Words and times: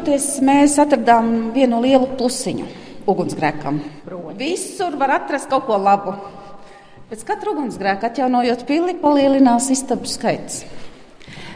Skatoties, 0.00 0.38
mēs 0.40 0.78
atradām 0.80 1.26
vienu 1.52 1.76
lielu 1.84 2.06
plusiņu 2.16 2.64
ugunsgrēkam. 3.04 3.82
Visur 4.38 4.94
var 4.96 5.12
atrast 5.18 5.50
kaut 5.50 5.66
ko 5.66 5.76
labu. 5.76 6.14
Pēc 7.10 7.26
katra 7.28 7.52
ugunsgrēka 7.52 8.08
atjaunojot 8.08 8.64
pili, 8.64 8.94
palielinās 8.96 9.68
istabu 9.74 10.08
skaits. 10.08 10.62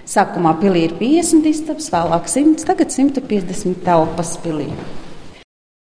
Sākumā 0.05 0.53
pilī 0.61 0.83
ir 0.91 0.93
50 1.01 1.49
istabas, 1.49 1.89
vēlāk 1.95 2.29
100, 2.29 2.69
tagad 2.69 2.93
150 2.93 3.81
telpas 3.87 4.35
pilī. 4.45 4.69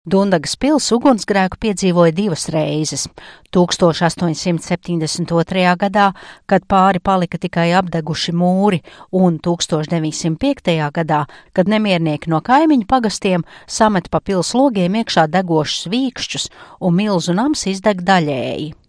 Dundagas 0.08 0.54
pils 0.56 0.86
ugunsgrēku 0.96 1.58
piedzīvoja 1.60 2.14
divas 2.16 2.46
reizes- 2.54 3.10
1872. 3.52 5.76
gadā, 5.82 6.14
kad 6.48 6.64
pāri 6.64 7.02
palika 7.04 7.38
tikai 7.38 7.74
apdeguši 7.76 8.32
mūri, 8.32 8.82
un 9.12 9.40
1905. 9.40 10.92
gadā, 10.92 11.26
kad 11.52 11.68
nemiernieki 11.68 12.28
no 12.28 12.40
kaimiņu 12.40 12.86
pagastiem 12.88 13.44
samet 13.68 14.10
pa 14.10 14.22
pils 14.22 14.54
logiem 14.54 14.94
iekšā 14.94 15.28
degošus 15.28 15.88
vīkšķus, 15.92 16.50
un 16.80 16.96
milzu 16.96 17.34
nams 17.34 17.68
izdeg 17.68 18.02
daļēji. 18.02 18.87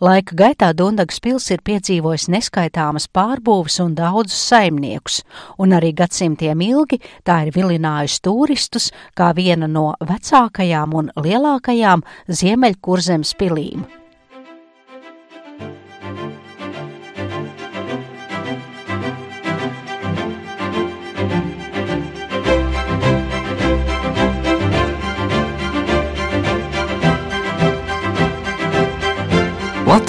Laika 0.00 0.36
gaitā 0.36 0.72
Dundagas 0.76 1.20
pils 1.22 1.48
ir 1.54 1.62
piedzīvojis 1.64 2.28
neskaitāmas 2.32 3.08
pārbūves 3.12 3.78
un 3.84 3.94
daudzus 3.98 4.42
saimniekus, 4.50 5.22
un 5.58 5.76
arī 5.78 5.92
gadsimtiem 6.02 6.60
ilgi 6.68 7.00
tā 7.24 7.42
ir 7.46 7.54
vilinājusi 7.56 8.22
turistus 8.26 8.90
kā 9.18 9.32
viena 9.36 9.70
no 9.70 9.92
vecākajām 10.00 10.94
un 10.98 11.10
lielākajām 11.16 12.06
Ziemeļkurzemes 12.28 13.36
pilīm. 13.40 14.01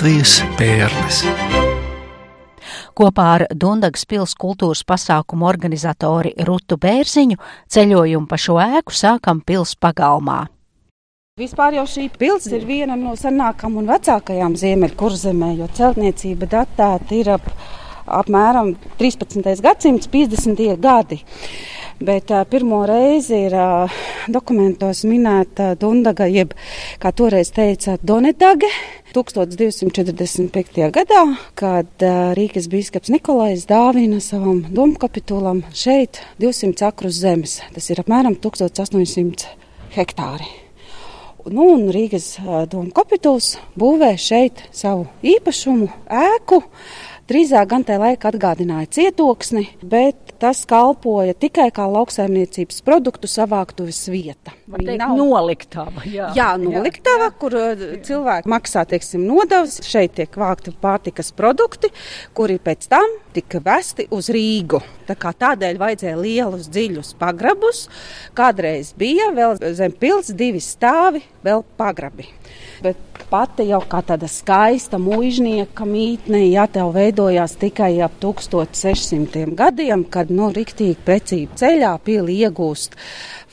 Latvijas 0.04 0.42
pērles. 0.60 1.18
Kopā 2.92 3.28
ar 3.38 3.44
Dundagas 3.56 4.04
pils 4.04 4.34
kultūras 4.36 4.82
pasākumu 4.84 5.48
organizatori 5.48 6.34
Rutu 6.44 6.76
Bērziņu 6.76 7.40
ceļojumu 7.72 8.28
pa 8.28 8.36
šo 8.36 8.58
ēku 8.60 8.92
sākam 8.92 9.40
pils 9.48 9.78
pagalmā. 9.80 10.42
Vispār 11.40 11.78
jau 11.80 11.86
šī 11.88 12.10
pilsēta 12.20 12.60
ir 12.60 12.68
viena 12.68 12.98
no 13.00 13.16
senākajām 13.16 13.80
un 13.80 13.88
vecākajām 13.94 14.60
Ziemeļkurzemē, 14.60 15.54
jo 15.62 15.70
celtniecība 15.80 16.52
datēta 16.52 17.16
ir 17.16 17.32
ap, 17.38 17.48
apmēram 18.04 18.76
13. 19.00 19.56
gadsimts, 19.64 20.12
50. 20.12 20.68
gadi. 20.84 21.24
Bet 22.04 22.32
uh, 22.36 22.42
pirmo 22.44 22.82
reizi 22.84 23.46
ir 23.46 23.54
uh, 23.56 23.92
dokumentos 24.28 25.06
minēta 25.08 25.70
Dundaga, 25.80 26.26
jeb 26.28 26.52
kā 27.00 27.14
toreiz 27.16 27.54
teica, 27.56 27.96
Donedage. 28.04 28.68
1245. 29.14 30.82
gadā, 30.92 31.22
kad 31.56 32.04
uh, 32.04 32.34
Rīgas 32.36 32.68
biskups 32.68 33.14
Nikolais 33.14 33.64
dāvina 33.70 34.20
savam 34.20 34.66
domkapitulam 34.74 35.62
šeit 35.72 36.20
200 36.44 36.90
akrus 36.90 37.22
zemes. 37.22 37.62
Tas 37.72 37.88
ir 37.94 38.04
apmēram 38.04 38.36
1800 38.36 39.54
hektāri. 39.96 40.50
Nu, 41.48 41.70
un 41.78 41.88
Rīgas 41.94 42.34
uh, 42.42 42.66
domkapituls 42.68 43.54
būvē 43.80 44.12
šeit 44.20 44.66
savu 44.76 45.08
īpašumu 45.24 45.88
ēku. 46.08 46.66
Drīzāk 47.24 47.70
gan 47.72 47.86
tajā 47.88 48.02
laikā 48.02 48.34
atgādināja 48.34 48.90
cietoksni, 48.98 49.62
bet 49.88 50.34
tas 50.44 50.66
kalpoja 50.68 51.32
tikai 51.40 51.70
kā 51.72 51.86
lauksaimniecības 51.88 52.82
produktu 52.84 53.30
savāktuves 53.32 54.02
vieta. 54.12 54.52
Viņa 54.68 54.98
nav 55.00 55.14
noliktava. 55.22 56.04
Jā, 56.04 56.34
jā 56.36 56.50
noliktava, 56.60 57.30
jā, 57.30 57.32
jā. 57.32 57.38
kur 57.40 57.56
cilvēki 58.10 58.52
maksā 58.52 58.84
teiksim, 58.92 59.24
nodevas. 59.30 59.80
Šeit 59.88 60.18
tiek 60.20 60.36
vākti 60.36 60.76
pārtikas 60.84 61.32
produkti, 61.38 61.94
kuri 62.36 62.60
pēc 62.60 62.90
tam 62.92 63.16
tika 63.32 63.64
vesti 63.64 64.10
uz 64.12 64.28
Rīgu. 64.34 64.84
Tā 65.08 65.16
tādēļ 65.16 65.80
vajadzēja 65.80 66.20
lielus, 66.20 66.68
dziļus 66.76 67.16
pagrabus. 67.24 67.86
Kādreiz 68.36 68.92
bija 69.00 69.32
vēl 69.32 69.56
zem 69.80 69.96
pils 69.96 70.36
divi 70.36 70.60
stāvi, 70.60 71.24
vēl 71.48 71.64
pagrabi 71.80 72.28
bet 72.84 73.00
pati 73.30 73.68
jau 73.70 73.82
kā 73.90 74.02
tāda 74.06 74.28
skaista 74.30 75.00
mūžnieka 75.02 75.86
mītne, 75.90 76.44
ja 76.52 76.68
tev 76.72 76.94
veidojās 76.96 77.56
tikai 77.62 77.96
ap 78.06 78.20
1600 78.22 79.54
gadiem, 79.58 80.06
kad 80.10 80.34
nu, 80.34 80.52
riktīgi 80.54 80.98
precīzi 81.06 81.50
ceļā 81.64 81.96
pili 82.06 82.42
iegūst. 82.44 82.98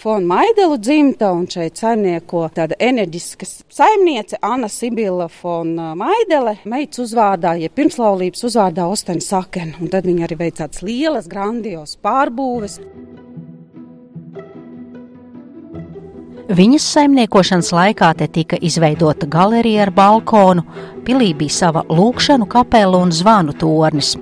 Fona 0.01 0.27
Maidelu 0.27 0.79
dzimta 0.81 1.29
un 1.37 1.45
šeit 1.51 1.77
saimnieko 1.77 2.47
tāda 2.57 2.79
enerģiska 2.81 3.45
saimniece 3.69 4.39
Anna 4.41 4.71
Sibila 4.73 5.29
Fona 5.29 5.91
Maidele, 5.99 6.57
meitas 6.65 7.05
uzvārdā, 7.05 7.59
ja 7.61 7.69
pirmslaulības 7.69 8.49
uzvārdā 8.49 8.89
Osten 8.89 9.21
Saken, 9.21 9.75
un 9.81 9.93
tad 9.93 10.09
viņa 10.09 10.25
arī 10.25 10.41
veic 10.41 10.57
tādas 10.63 10.81
lielas, 10.87 11.29
grandios 11.29 11.99
pārbūves. 12.01 12.81
Viņas 16.51 16.83
saimniekošanas 16.97 17.69
laikā 17.71 18.09
te 18.19 18.27
tika 18.27 18.57
izveidota 18.59 19.29
galerija 19.31 19.85
ar 19.85 19.93
balkonu, 19.95 20.65
pilī 21.07 21.29
bija 21.39 21.55
sava 21.55 21.85
lūkšanu 21.87 22.49
kapela 22.51 22.99
un 22.99 23.13
zvanu 23.15 23.55
tornis. 23.55 24.17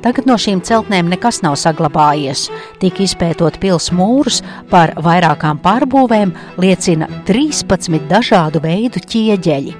Tagad 0.00 0.24
no 0.24 0.38
šīm 0.40 0.62
celtnēm 0.64 1.10
nekas 1.12 1.42
nav 1.44 1.58
saglabājies. 1.60 2.46
Tik 2.80 3.02
izpētot 3.04 3.58
pils 3.60 3.90
mūrus 3.92 4.40
par 4.70 4.94
vairākām 4.96 5.60
pārbūvēm, 5.60 6.32
liecina 6.56 7.10
13 7.28 8.08
dažādu 8.08 8.62
veidu 8.64 9.02
ķieģeļi. 9.04 9.74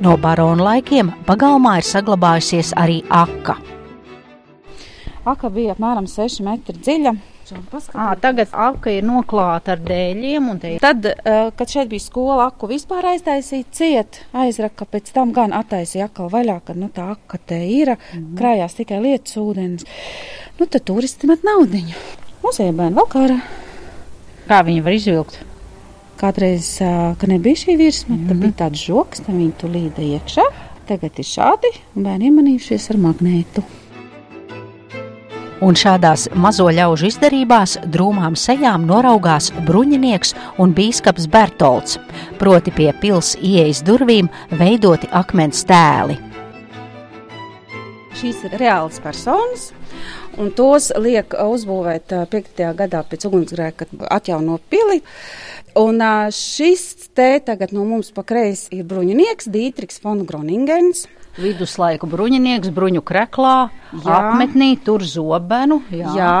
No 0.00 0.16
baronu 0.16 0.64
laikiem 0.64 1.12
pagalmā 1.28 1.76
ir 1.82 1.88
saglabājusies 1.90 2.72
arī 2.80 3.02
aka. 3.12 3.58
Aka 5.28 5.52
bija 5.52 5.76
apmēram 5.76 6.08
6 6.08 6.40
metri 6.40 6.80
dziļa, 6.80 7.14
À, 7.94 8.14
tagad 8.20 8.52
apka 8.52 8.92
ir 8.94 9.04
noklāta 9.06 9.74
ar 9.74 9.82
dēļiem. 9.84 10.48
Tad, 10.82 11.08
kad 11.58 11.72
šeit 11.72 11.90
bija 11.90 12.04
skola, 12.04 12.48
aku 12.50 12.70
vispār 12.70 13.12
aiztaisīja 13.12 13.68
ciet, 13.74 14.20
aizraka, 14.36 14.86
pēc 14.88 15.12
tam 15.14 15.34
gan 15.36 15.54
attaisīja 15.56 16.08
atkal 16.08 16.30
vaļā, 16.32 16.60
kad 16.66 16.80
nu, 16.80 16.90
tā 16.94 17.10
aka 17.16 17.38
te 17.38 17.60
ir, 17.66 17.96
mm 17.96 18.36
krājās 18.40 18.76
tikai 18.78 19.00
lietas 19.02 19.36
ūdens. 19.40 19.84
Nu, 20.58 20.66
tad 20.66 20.84
turisti 20.88 21.28
met 21.30 21.44
naudiņu. 21.46 21.96
Muzeja 22.44 22.72
bērni 22.72 22.96
vēl 22.96 23.08
kā 23.10 23.24
ar. 23.26 23.36
Kā 24.48 24.62
viņi 24.66 24.84
var 24.86 24.96
izvilkt? 24.96 25.38
Kādreiz, 26.20 26.74
kad 27.20 27.28
nebija 27.32 27.56
šī 27.56 27.76
virsma, 27.80 28.14
mm 28.14 28.20
-hmm. 28.20 28.28
tad 28.28 28.40
bija 28.40 28.52
tāds 28.64 28.86
žoks, 28.86 29.20
tad 29.26 29.34
viņi 29.34 29.52
tu 29.58 29.68
līda 29.68 30.02
iekšā. 30.02 30.44
Tagad 30.86 31.18
ir 31.18 31.24
šādi, 31.24 31.70
un 31.96 32.02
bērni 32.02 32.30
iemanījušies 32.30 32.90
ar 32.90 32.96
magnētu. 32.96 33.62
Un 35.60 35.76
šādās 35.76 36.22
mazo 36.40 36.70
ļaužu 36.72 37.10
izdarībās 37.10 37.74
drūmām 37.92 38.32
sejām 38.32 38.86
noraugās 38.88 39.50
bruņinieks 39.66 40.32
un 40.62 40.72
bīskaps 40.72 41.26
Bertolds, 41.28 41.98
proti 42.40 42.72
pie 42.72 42.88
pils 43.02 43.34
ieejas 43.36 43.82
durvīm 43.84 44.30
veidoti 44.56 45.10
akmens 45.12 45.60
tēli. 45.68 46.16
Šīs 48.16 48.40
ir 48.48 48.56
reālas 48.56 49.04
personas, 49.04 49.68
un 50.40 50.48
tos 50.56 50.88
liek 50.96 51.36
uzbūvēt 51.36 52.16
5. 52.32 52.64
gadā 52.80 53.04
pēc 53.12 53.28
ugunsgrēka, 53.28 53.84
kad 53.84 54.08
atjauno 54.16 54.56
pili. 54.72 55.02
Un 55.76 56.00
šis 56.32 57.10
te 57.12 57.34
tagad 57.44 57.76
no 57.76 57.84
mums 57.84 58.14
pa 58.16 58.24
kreisi 58.24 58.80
ir 58.80 58.88
bruņinieks 58.88 59.52
Dītriks 59.52 60.00
von 60.04 60.24
Groningens 60.24 61.04
viduslaiku 61.38 62.08
bruņinieks, 62.10 62.70
bruņu 62.74 63.02
kreklā, 63.06 63.70
jā. 63.92 64.16
apmetnī, 64.16 64.72
tur 64.84 65.04
zobenu. 65.06 65.80
Jā. 65.94 66.14
jā, 66.16 66.34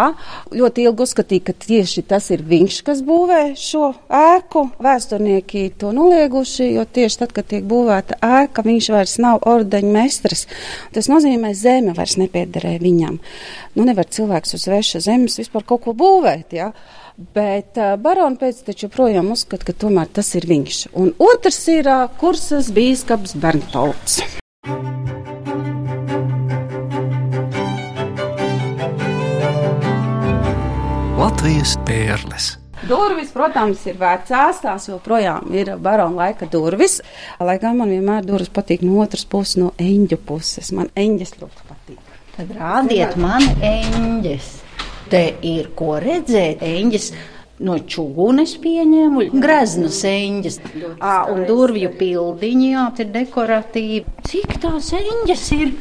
ļoti 0.56 0.86
ilgi 0.88 1.04
uzskatīja, 1.06 1.44
ka 1.46 1.54
tieši 1.66 2.04
tas 2.10 2.30
ir 2.34 2.44
viņš, 2.46 2.80
kas 2.86 3.02
būvē 3.06 3.42
šo 3.60 3.92
ēku. 4.20 4.66
Vēsturnieki 4.82 5.66
to 5.80 5.92
nolieguši, 5.96 6.70
jo 6.76 6.86
tieši 6.86 7.22
tad, 7.22 7.34
kad 7.36 7.50
tiek 7.50 7.66
būvēta 7.70 8.20
ēka, 8.24 8.64
viņš 8.66 8.90
vairs 8.94 9.18
nav 9.22 9.44
ordeņa 9.48 9.92
mestris. 9.94 10.46
Tas 10.94 11.10
nozīmē, 11.12 11.52
zeme 11.54 11.94
vairs 11.96 12.18
nepiederēja 12.20 12.82
viņam. 12.82 13.20
Nu, 13.76 13.86
nevar 13.86 14.08
cilvēks 14.10 14.56
uz 14.58 14.66
sveša 14.66 15.04
zemes 15.06 15.38
vispār 15.40 15.66
kaut 15.66 15.84
ko 15.86 15.94
būvēt. 15.96 16.56
Ja? 16.58 16.72
Bet 17.34 17.76
uh, 17.76 17.94
barona 18.00 18.38
pēcteči 18.40 18.86
joprojām 18.86 19.28
uzskata, 19.34 19.68
ka 19.68 19.76
tomēr 19.84 20.08
tas 20.08 20.32
ir 20.38 20.48
viņš. 20.48 20.86
Un 20.96 21.12
otrs 21.20 21.62
ir 21.68 21.90
uh, 21.90 22.06
kursas 22.20 22.72
bīskaps 22.72 23.36
Berntolds. 23.40 24.22
Latvijas 31.60 31.78
pērles. 31.86 32.44
Durvis, 32.88 33.34
protams, 33.36 33.82
ir 33.90 33.98
vecās, 34.00 34.62
tās 34.62 34.86
joprojām 34.88 35.50
ir 35.52 35.74
barona 35.76 36.22
laika 36.22 36.46
durvis. 36.48 37.02
Lai 37.36 37.58
gan 37.60 37.76
man 37.76 37.92
vienmēr 37.92 38.24
durvis 38.24 38.48
patīk 38.48 38.80
no 38.80 39.02
otras 39.02 39.26
puses, 39.28 39.58
no 39.60 39.68
eņģu 39.76 40.16
puses. 40.24 40.70
Man 40.72 40.88
eņģis 40.96 41.34
ļoti 41.42 41.66
patīk. 41.68 42.16
Tad 42.38 42.54
rādiet 42.56 43.12
man 43.20 43.44
eņģis. 43.60 44.48
Te 45.12 45.22
ir 45.44 45.68
ko 45.76 45.98
redzēt, 46.00 46.64
eņģis 46.64 47.12
No 47.60 47.74
čūnas 47.76 48.54
pieņēmu 48.56 49.26
greznas 49.36 49.98
eņģes, 50.08 50.54
à, 50.96 51.26
un 51.28 51.42
durvju 51.44 51.90
pildiņi, 51.98 52.70
jā, 52.72 52.86
ir 53.04 53.10
dekoratīvi. 53.18 54.14
Cik 54.24 54.56
tās 54.62 54.94
eņģes 54.96 55.44
ir? 55.58 55.74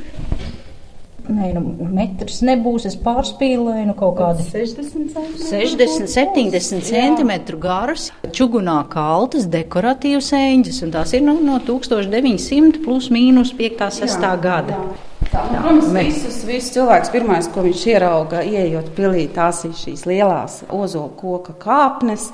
Nē, 1.30 1.52
nu, 1.54 1.62
metrs 1.94 2.40
nebūs. 2.46 2.88
Es 2.90 2.96
pārspīlēju, 3.04 3.86
nu, 3.92 3.96
kaut 3.98 4.18
kādi 4.18 4.46
60 4.48 4.90
cm. 4.94 5.36
60, 5.44 6.10
70 6.10 6.88
centimetru 6.90 7.60
garas, 7.62 8.08
čugunā 8.34 8.80
kaltas, 8.90 9.46
dekoratīvas 9.52 10.32
eņģes, 10.40 10.82
un 10.88 10.96
tās 10.98 11.14
ir 11.14 11.26
nu, 11.28 11.38
no 11.46 11.60
1900 11.68 12.82
plus 12.86 13.12
mīnus 13.14 13.54
5. 13.60 13.86
6. 14.02 14.28
gada. 14.42 14.82
Tā, 15.30 15.44
un, 15.46 15.52
protams, 15.54 15.90
visus, 15.94 16.38
visus 16.48 16.72
cilvēks 16.74 17.12
pirmais, 17.14 17.48
ko 17.54 17.62
viņš 17.62 17.82
ierauga, 17.92 18.40
ieejot 18.42 18.88
pilī, 18.98 19.28
tās 19.30 19.60
ir 19.68 19.76
šīs 19.78 20.08
lielās 20.10 20.56
ozola 20.74 21.12
koka 21.20 21.54
kāpnes, 21.62 22.32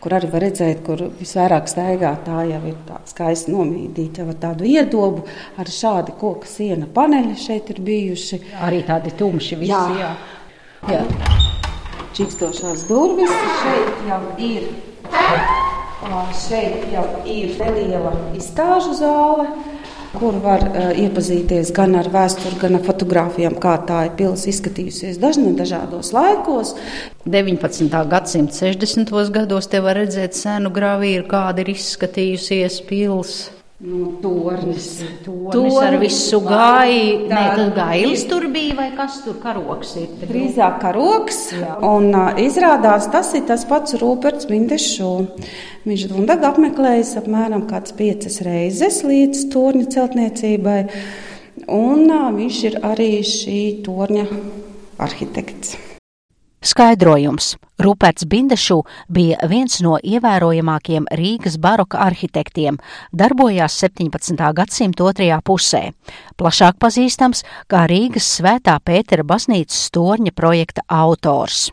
kur 0.00 0.16
arī 0.16 0.30
var 0.32 0.46
redzēt, 0.46 0.80
kur 0.86 1.02
visvairāk 1.18 1.68
staigā. 1.68 2.14
Tā 2.24 2.46
jau 2.48 2.62
ir 2.70 2.80
tā 2.88 3.02
skaisti 3.10 3.52
nomīdīta 3.52 4.24
ar 4.24 4.40
tādu 4.40 4.64
iedobu, 4.64 5.26
ar 5.60 5.68
šādi 5.76 6.16
koka 6.16 6.48
siena 6.48 6.88
paneļi 6.88 7.36
šeit 7.44 7.68
ir 7.74 7.84
bijuši. 7.84 8.40
Arī 8.64 8.80
tādi 8.88 9.12
tumši 9.20 9.60
visi, 9.60 10.00
jā. 10.00 10.12
jā. 10.88 11.04
jā. 11.04 11.04
Čikstošās 12.16 12.88
durvis 12.88 13.40
šeit 13.60 14.06
jau 14.08 14.22
ir. 14.40 14.70
Šeit 16.48 16.88
jau 16.94 17.08
ir 17.28 17.58
neliela 17.60 18.14
izstāžu 18.38 18.96
zāle 18.96 19.50
kur 20.14 20.38
var 20.44 20.64
uh, 20.68 20.88
iepazīties 20.96 21.72
gan 21.76 21.96
ar 21.98 22.08
vēsturi, 22.12 22.58
gan 22.62 22.78
ar 22.78 22.86
fotografijām, 22.86 23.58
kā 23.60 23.74
tā 23.88 24.04
ir 24.08 24.16
pilsēta 24.18 24.54
izskatījusies 24.54 25.20
dažna, 25.22 25.52
dažādos 25.58 26.14
laikos. 26.16 26.74
19. 27.28 27.92
gadsimta 28.08 28.56
60. 28.62 29.12
gados 29.34 29.68
te 29.68 29.82
var 29.84 30.00
redzēt 30.00 30.38
senu 30.38 30.72
gravīru, 30.72 31.28
kāda 31.28 31.64
ir 31.64 31.74
izskatījusies 31.76 32.82
pilsēta. 32.88 33.57
Nu, 33.78 34.18
tornis. 34.20 34.86
Tornis, 35.22 35.52
tornis 35.54 35.76
ar 35.78 35.96
visu 36.02 36.40
gāju. 36.42 37.28
Nē, 37.30 37.42
tas 37.54 37.68
gailis 37.76 38.24
tur 38.26 38.48
bija 38.50 38.74
vai 38.74 38.88
kas 38.98 39.20
tur 39.22 39.36
karoks 39.38 39.92
ir? 40.00 40.08
Drīzāk 40.24 40.80
karoks. 40.82 41.38
Jā. 41.54 41.76
Un 41.86 42.10
uh, 42.10 42.32
izrādās 42.42 43.06
tas 43.12 43.30
ir 43.38 43.44
tas 43.46 43.62
pats 43.70 43.94
Rūperts 44.02 44.50
Bindešu. 44.50 45.12
Viņš 45.86 46.08
Dundagu 46.10 46.48
apmeklējis 46.50 47.14
apmēram 47.22 47.68
kāds 47.70 47.94
piecas 47.94 48.40
reizes 48.42 49.04
līdz 49.06 49.46
torņa 49.54 49.86
celtniecībai. 49.94 50.80
Un 51.70 52.08
uh, 52.10 52.32
viņš 52.34 52.64
ir 52.72 52.80
arī 52.82 53.12
šī 53.22 53.60
torņa 53.86 54.26
arhitekts. 55.06 55.78
Skaidrojums. 56.60 57.56
Ruperts 57.78 58.24
Bindešu 58.26 58.80
bija 59.08 59.38
viens 59.46 59.78
no 59.84 59.94
ievērojamākajiem 60.02 61.06
Rīgas 61.14 61.54
baroka 61.62 62.00
arhitektiem, 62.02 62.80
darbojās 63.14 63.76
17. 63.78 64.34
gadsimta 64.58 65.06
otrajā 65.06 65.38
pusē. 65.46 65.84
Plašāk 66.34 66.80
pazīstams 66.82 67.44
kā 67.70 67.86
Rīgas 67.86 68.26
svētā 68.40 68.74
Pētera 68.82 69.22
baznīcas 69.22 69.86
torņa 69.94 70.34
projekta 70.34 70.82
autors. 70.90 71.68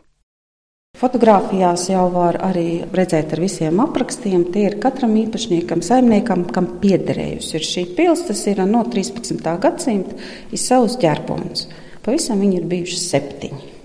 Fotogrāfijās 0.96 1.90
jau 1.90 2.06
var 2.14 2.38
arī 2.46 2.86
redzēt 2.88 3.34
ar 3.34 3.42
visiem 3.42 3.82
aprakstiem. 3.82 4.46
Tie 4.54 4.68
ir 4.70 4.78
katram 4.80 5.18
īpašniekam, 5.18 5.82
saimniekam, 5.84 6.46
kam 6.48 6.76
piederējusi 6.80 7.58
ir 7.58 7.66
šī 7.74 7.88
pilsēta. 7.98 8.32
Tas 8.32 8.46
ir 8.48 8.62
no 8.70 8.86
13. 8.86 9.56
gadsimta, 9.60 10.16
ir 10.48 10.62
savs 10.62 10.96
ģerbons. 11.02 11.66
Pavisam 12.06 12.40
viņi 12.40 12.62
ir 12.62 12.70
bijuši 12.70 13.02
septiņi. 13.02 13.75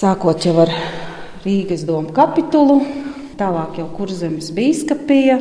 Sākot 0.00 0.40
jau 0.40 0.54
ar 0.62 0.70
Rīgas 1.44 1.82
domu 1.84 2.08
kapitulu, 2.16 2.78
tālāk 3.36 3.82
jau 3.82 3.84
kurzemes 3.92 4.46
bīskapija. 4.56 5.34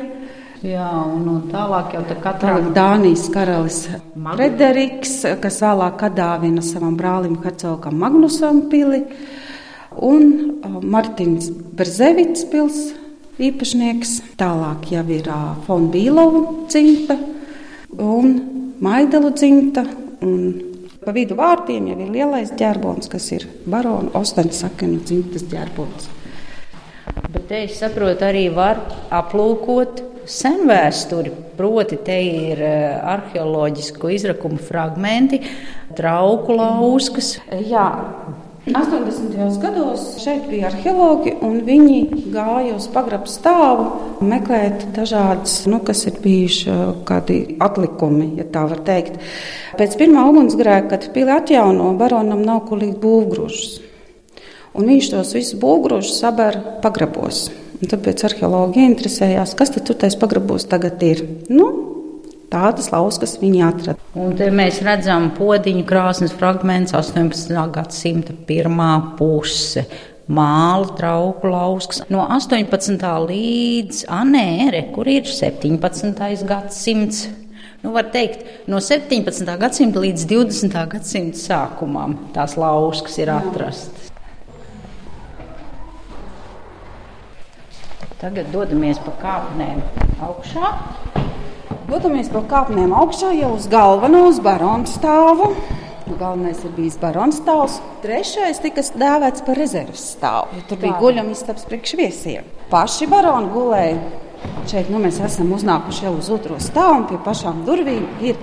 Jā, 0.67 0.89
un, 0.99 1.21
un 1.31 1.45
tālāk 1.47 1.93
jau 1.95 2.01
tā 2.09 2.17
katrā 2.19 2.57
Dānijas 2.75 3.29
karalis 3.31 3.77
Frederiks, 4.17 5.13
kas 5.39 5.61
vēlāk 5.63 6.03
atdāvina 6.09 6.59
savam 6.65 6.99
brālim 6.99 7.37
Hercogam 7.39 7.95
Magnusam 8.03 8.65
pili, 8.67 9.05
un 9.95 10.27
uh, 10.59 10.81
Martins 10.83 11.47
Berzevits 11.79 12.43
pils 12.51 12.89
īpašnieks. 13.39 14.17
Tālāk 14.43 14.91
jau 14.91 15.07
ir 15.07 15.31
uh, 15.31 15.53
Fon 15.69 15.87
Bīlovu 15.93 16.65
dzimta 16.67 17.15
un 17.95 18.41
Maidelu 18.83 19.31
dzimta 19.39 19.87
un 20.19 20.68
Pa 20.99 21.13
vidu 21.15 21.37
vārtiem 21.39 21.85
jau 21.87 21.95
ir 21.95 22.09
lielais 22.11 22.49
ģerbons, 22.59 23.07
kas 23.11 23.29
ir 23.31 23.45
barona 23.63 24.11
Ostaņsakena 24.19 24.99
dzimtas 25.07 25.45
ģerbons. 25.47 26.09
Bet 27.29 27.45
te 27.47 27.61
es 27.63 27.77
saprotu, 27.79 28.25
arī 28.27 28.49
var 28.51 28.81
aplūkot 29.15 30.03
senvēsturi. 30.29 31.31
Proti, 31.55 31.99
te 32.03 32.17
ir 32.23 32.61
eh, 32.63 32.99
arheoloģisku 33.13 34.11
izrakumu 34.15 34.59
fragmenti, 34.63 35.41
trauku 35.95 36.55
lauskas. 36.59 37.37
Jā, 37.69 37.87
80. 38.65 39.61
gados 39.61 40.01
šeit 40.23 40.49
bija 40.49 40.67
arheologi, 40.67 41.31
un 41.41 41.61
viņi 41.65 41.99
gāja 42.33 42.75
uz 42.75 42.89
pagrabu 42.91 43.31
stāvu 43.31 43.87
meklēt 44.25 44.83
dažādas, 44.95 45.61
nu, 45.71 45.79
kas 45.85 46.03
ir 46.09 46.19
bijuši 46.19 46.75
kādi 47.07 47.39
atlikumi, 47.63 48.33
ja 48.41 48.45
tā 48.51 48.65
var 48.69 48.83
teikt. 48.85 49.15
Pēc 49.79 49.95
pirmā 50.01 50.25
ugunsgrēka, 50.29 50.89
kad 50.91 51.07
pili 51.15 51.31
atjauno, 51.33 51.93
baronam 51.99 52.43
nav 52.45 52.65
kur 52.67 52.83
likt 52.83 52.99
būvgrūžus. 53.03 53.79
Un 54.75 54.91
viņš 54.91 55.11
tos 55.15 55.33
visus 55.37 55.59
būvgrūžus 55.59 56.19
sabēr 56.19 56.59
pagrabos. 56.83 57.47
Un 57.79 57.89
tāpēc 57.89 58.25
arheologi 58.27 58.83
interesējās, 58.83 59.55
kas 59.55 59.71
tad 59.71 59.87
tur 59.87 59.97
tais 60.03 60.19
pagrabos 60.19 60.67
tagad 60.67 60.99
ir. 61.07 61.23
Nu, 61.47 61.88
Tādas 62.49 62.87
lauskas 62.89 63.35
viņi 63.37 63.59
atrada. 63.61 64.01
Un 64.17 64.31
te 64.37 64.47
mēs 64.49 64.79
redzam 64.81 65.27
podziņu 65.37 65.83
krāsnes 65.89 66.33
fragments 66.33 66.95
18. 66.97 67.53
gadsimta 67.75 68.33
pirmā 68.47 68.93
puse. 69.19 69.85
Māla 70.29 70.89
trauku 70.97 71.49
lauskas 71.49 72.03
no 72.13 72.23
18. 72.25 73.05
līdz 73.29 74.03
Anēre, 74.13 74.83
kur 74.93 75.09
ir 75.09 75.29
17. 75.29 76.45
gadsimts. 76.49 77.27
Nu, 77.81 77.93
var 77.95 78.09
teikt, 78.13 78.43
no 78.67 78.81
17. 78.83 79.45
gadsimta 79.61 80.01
līdz 80.03 80.25
20. 80.29 80.77
gadsimta 80.91 81.39
sākumam 81.39 82.17
tās 82.35 82.57
lauskas 82.59 83.21
ir 83.21 83.31
atrastas. 83.33 84.09
Tagad 88.19 88.49
dodamies 88.51 88.99
pa 89.05 89.13
kāpnēm 89.21 89.79
augšā. 90.25 90.73
Dodamies 91.89 92.27
pa 92.29 92.43
kāpnēm 92.45 92.91
augšā 92.93 93.31
jau 93.33 93.55
uz 93.55 93.63
galveno, 93.65 94.27
uz 94.29 94.37
baronu 94.45 94.85
stāvu. 94.85 95.47
Galvenais 96.19 96.59
ir 96.61 96.73
bijis 96.75 96.99
barons 97.01 97.39
stāvs. 97.41 97.79
Trešais 98.03 98.59
tika 98.61 98.83
dēvēts 99.01 99.41
par 99.47 99.57
rezerves 99.57 100.03
stāvu. 100.11 100.61
Tur 100.69 100.77
bija 100.83 100.99
guļamistabs 101.01 101.65
priekš 101.65 101.95
viesiem. 101.97 102.51
Paši 102.69 103.07
baroni 103.09 103.49
gulēja. 103.55 103.97
Šeit 104.69 104.91
nu, 104.93 105.01
mēs 105.01 105.17
esam 105.25 105.49
uznākuši 105.55 106.05
jau 106.05 106.13
uz 106.19 106.29
otro 106.35 106.59
stāvu 106.61 106.99
un 106.99 107.07
pie 107.09 107.17
pašām 107.25 107.65
durvīm 107.65 108.05
ir 108.21 108.37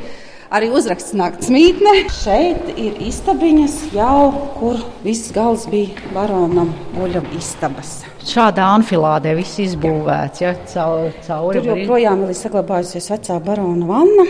arī 0.54 0.70
uzraksts 0.74 1.14
naktas 1.16 1.50
mītne. 1.52 1.92
Šeit 2.14 2.68
ir 2.74 2.98
istabiņas 3.06 3.78
jau, 3.94 4.32
kur 4.58 4.80
viss 5.04 5.32
gals 5.34 5.66
bija 5.70 6.12
baronam 6.14 6.72
guļam 6.96 7.26
istabas. 7.36 7.98
Šādā 8.26 8.66
anfilādē 8.74 9.36
viss 9.38 9.60
izbūvēts, 9.62 10.42
ja 10.42 10.54
caur, 10.72 11.12
cauri. 11.26 11.60
Tur 11.60 11.72
joprojām 11.72 12.24
ir 12.26 12.34
saglabājusies 12.38 13.10
vecā 13.14 13.38
barona 13.44 13.86
vanna. 13.90 14.26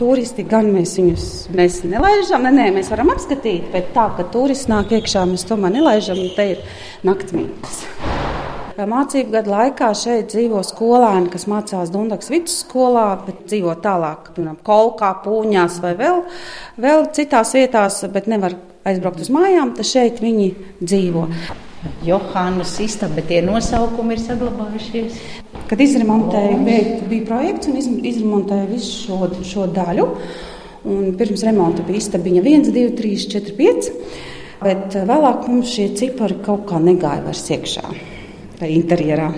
Turisti 0.00 0.46
gan 0.48 0.70
mēs 0.72 0.94
viņus 0.96 1.26
mēs 1.56 1.82
nelaižam, 1.84 2.46
ne, 2.48 2.54
nē, 2.56 2.70
mēs 2.78 2.88
varam 2.92 3.12
apskatīt, 3.12 3.68
bet 3.74 3.92
tā, 3.96 4.06
ka 4.16 4.24
turisti 4.32 4.72
nāk 4.72 4.96
iekšā, 4.96 5.26
mēs 5.28 5.44
tomēr 5.48 5.76
nelaižam, 5.76 6.22
un 6.24 6.32
te 6.36 6.48
ir 6.54 6.64
naktsmītnes. 7.04 7.84
Mācību 8.88 9.32
gadu 9.34 9.50
laikā 9.52 9.90
šeit 9.98 10.30
dzīvo 10.32 10.60
skolēni, 10.64 11.30
kas 11.32 11.46
mācās 11.50 11.90
Dunkas 11.92 12.30
vidusskolā, 12.32 13.06
bet 13.26 13.46
dzīvo 13.50 13.74
tālāk, 13.84 14.30
piemēram, 14.36 14.58
Kolkā, 14.64 15.10
Pūņās 15.24 15.80
vai 15.82 15.94
vēl, 15.98 16.22
vēl 16.80 17.08
citās 17.16 17.52
vietās, 17.56 17.98
bet 18.14 18.28
nevar 18.30 18.54
aizbraukt 18.88 19.24
uz 19.24 19.30
mājām, 19.34 19.74
tad 19.76 19.88
šeit 19.88 20.22
viņi 20.24 20.52
dzīvo. 20.80 21.26
Johānas 22.04 22.74
istaba, 22.84 23.18
bet 23.18 23.30
tie 23.32 23.40
nosaukumi 23.44 24.16
ir 24.16 24.22
saglabājušies. 24.22 25.18
Kad 25.70 25.80
izremontēja, 25.80 26.60
bija, 26.64 27.00
bija 27.10 27.26
projekts 27.28 27.70
un 27.70 27.80
izremontēja 27.80 28.68
visu 28.70 29.06
šo, 29.06 29.32
šo 29.46 29.66
daļu. 29.74 30.06
Un 30.90 31.10
pirms 31.20 31.44
remonta 31.44 31.84
bija 31.84 32.00
istabiņa 32.00 32.44
1, 32.44 32.70
2, 32.72 32.86
3, 33.00 33.26
4, 33.34 33.58
5. 33.58 33.90
Bet 34.60 34.96
eh, 34.96 35.04
vēlāk 35.08 35.44
mums 35.48 35.74
šie 35.74 35.90
cipari 35.96 36.40
kaut 36.44 36.66
kā 36.68 36.80
negāja 36.80 37.24
vairs 37.26 37.46
iekšā 37.52 38.19
tajā 38.60 38.76
interjerā. 38.76 39.30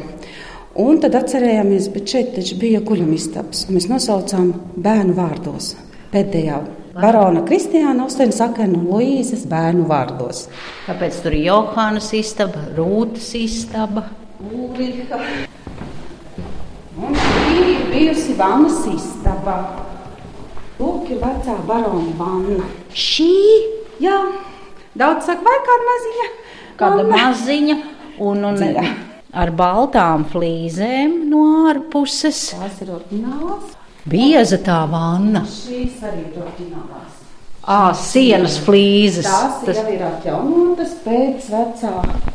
Un 0.83 1.01
tad 1.03 1.17
atcerējāmies, 1.19 1.89
bet 1.93 2.13
šeit 2.15 2.31
taču 2.37 2.57
bija 2.61 2.81
guļamistabs. 2.85 3.67
Mēs 3.73 3.89
nosaucām 3.91 4.53
bērnu 4.81 5.17
vārdos 5.19 5.75
pēdējā 6.13 6.61
Barona 6.93 7.41
Kristiāna 7.49 8.05
Ostensakena 8.05 8.77
un 8.77 8.89
Luīzes 8.91 9.47
bērnu 9.49 9.87
vārdos. 9.89 10.47
Kāpēc 10.87 11.21
tur 11.25 11.37
ir 11.37 11.47
Johānas 11.49 12.11
istaba, 12.17 12.67
Rūtas 12.77 13.31
istaba? 13.39 14.07
Ulriha. 14.43 15.21
Un 17.03 17.17
šī 17.17 17.63
ir 17.63 17.87
bijusi 17.93 18.35
vannas 18.37 18.83
istaba. 18.93 19.57
Lūk, 20.81 21.13
ir 21.15 21.21
vecā 21.23 21.55
barona 21.69 22.13
vanna. 22.19 22.67
Šī 22.93 23.31
Jā, 24.03 24.17
daudz 24.99 25.29
saka, 25.29 25.45
vai 25.47 25.59
kāda 25.63 25.85
maziņa? 25.89 26.29
kāda 26.81 27.03
maziņa 27.07 27.77
un, 28.19 28.41
un 28.49 28.57
Dziļa. 28.59 28.83
Ar 29.33 29.53
baltām 29.57 30.27
flīzēm 30.29 31.23
no 31.31 31.45
ārpuses. 31.71 32.51
Tās 32.57 32.83
ir 32.85 32.93
oriģināls. 32.99 33.79
Bieza 34.13 34.59
tā 34.61 34.83
vanna. 34.91 35.45
Šīs 35.47 36.03
arī 36.05 36.27
ir 36.27 36.39
oriģinālās. 36.43 37.19
Ā, 37.63 37.93
sienas 37.95 38.57
flīzes. 38.65 39.29
Tās 39.29 39.61
Tas 39.63 39.77
jau 39.79 39.91
ir 39.95 40.01
atjaunotas 40.03 40.97
pēc 41.05 41.47
vecā 41.53 41.93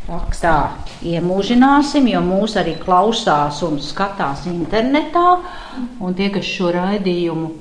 raksta. 0.07 0.39
tā, 0.39 0.91
iemūžināsim, 1.03 2.07
jo 2.13 2.21
mūs 2.23 2.55
arī 2.61 2.77
klausās 2.79 3.59
un 3.67 3.81
skatās 3.83 4.45
internetā. 4.47 5.41
Un 5.99 6.15
tie, 6.15 6.29
kas 6.31 6.47
šo 6.47 6.71
raidījumu 6.71 7.51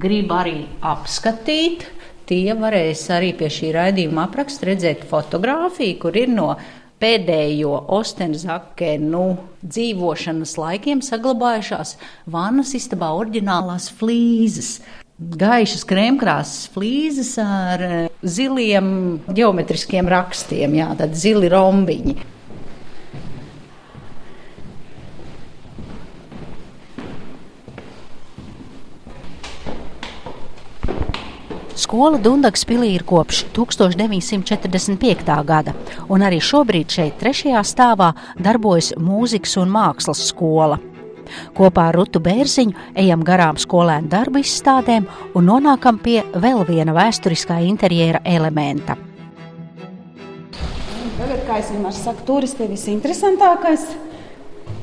grib 0.00 0.32
arī 0.32 0.56
apskatīt, 0.80 1.84
tie 2.26 2.56
varēs 2.56 3.04
arī 3.12 3.34
pie 3.36 3.52
šī 3.52 3.70
raidījuma 3.76 4.24
apraksta 4.30 4.70
redzēt 4.70 5.04
fotografiju, 5.10 5.98
kur 6.00 6.16
ir 6.16 6.32
no 6.32 6.54
pēdējo 7.02 7.72
Ostenzakenu 7.96 9.24
dzīvošanas 9.66 10.54
laikiem 10.60 11.02
saglabājušās 11.04 11.96
vannas 12.32 12.72
istabā 12.78 13.10
oriģinālās 13.18 13.90
flīzes. 13.98 14.78
Gaišas 15.16 15.86
krēmkrāsas 15.88 16.68
flīzes 16.74 17.32
ar 17.40 17.84
eh, 17.84 17.98
ziliem 18.20 18.88
geometriskiem 19.32 20.08
rakstiem, 20.12 20.76
jā, 20.76 20.90
tad 20.98 21.16
zili 21.16 21.48
rombiņi. 21.52 22.18
Skola 31.76 32.16
Dunkas 32.16 32.62
pilī 32.64 32.94
ir 32.96 33.02
kopš 33.04 33.42
1945. 33.52 35.32
gada, 35.44 35.74
un 36.08 36.22
arī 36.24 36.38
šobrīd 36.40 36.88
šeit, 36.88 37.18
trešajā 37.20 37.60
stāvā, 37.68 38.14
darbojas 38.40 38.94
mūzikas 38.96 39.58
un 39.60 39.74
mākslas 39.74 40.22
skola. 40.30 40.78
Kopā 41.52 41.90
ar 41.90 41.98
Rutu 41.98 42.22
Bērziņu 42.24 42.96
ejam 43.02 43.20
garām 43.28 43.60
skolēnu 43.60 44.08
darbu 44.08 44.40
izstādēm 44.40 45.04
un 45.36 45.48
nonākam 45.50 45.98
pie 46.00 46.22
vēl 46.32 46.64
viena 46.64 46.94
vēsturiskā 46.96 47.58
interjera 47.68 48.22
elementa. 48.24 48.96
Tagad, 51.18 51.44
kā 51.44 51.60
es 51.60 51.74
vienmēr 51.74 51.92
saku, 51.96 52.24
turistiem 52.30 52.72
visinteresantākais 52.72 53.84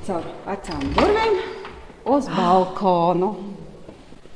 caur 0.06 0.30
vecām 0.46 0.86
durvīm 0.94 1.42
uz 2.14 2.30
balkonu. 2.38 3.34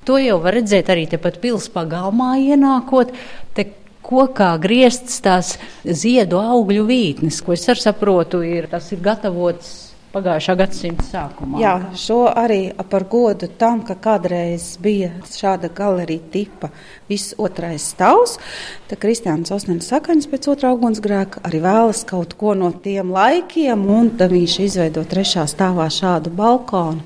To 0.07 0.19
jau 0.21 0.37
var 0.43 0.55
redzēt 0.55 0.87
arī 0.93 1.07
tepat 1.11 1.41
pilsētas 1.43 1.73
pagalmā, 1.73 2.37
ienākot. 2.39 3.11
Te 3.57 3.67
kokā 4.07 4.53
grieztas 4.63 5.19
tās 5.23 5.57
ziedu 5.83 6.39
augļu 6.39 6.87
vītnes, 6.87 7.41
ko 7.43 7.57
es 7.57 7.67
saprotu, 7.67 8.39
ir, 8.45 8.69
tas 8.71 8.87
ir 8.95 9.03
gatavots 9.03 9.75
pagājušā 10.17 10.55
gadsimta 10.57 11.05
sākumā. 11.05 11.59
Jā, 11.61 11.73
šo 11.99 12.21
arī 12.31 12.71
par 12.89 13.05
godu 13.11 13.49
tam, 13.59 13.83
ka 13.85 13.97
kādreiz 13.99 14.75
bija 14.81 15.11
šāda 15.27 15.69
galerija 15.75 16.23
tipa 16.33 16.71
viss 17.09 17.35
otrais 17.37 17.85
stāvs. 17.91 18.37
Tad 18.87 19.01
Kristiāns 19.03 19.53
Osnēns 19.53 19.89
Sakaņš 19.91 20.29
pēc 20.31 20.49
otrā 20.53 20.73
ugunsgrēka 20.77 21.43
arī 21.47 21.61
vēlas 21.65 22.05
kaut 22.07 22.37
ko 22.39 22.55
no 22.57 22.71
tiem 22.71 23.11
laikiem, 23.13 23.87
un 23.99 24.13
tad 24.19 24.33
viņš 24.33 24.59
izveido 24.67 25.03
trešā 25.07 25.47
stāvā 25.49 25.89
šādu 25.93 26.33
balkonu. 26.33 27.03